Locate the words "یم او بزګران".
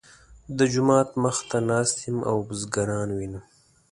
2.05-3.09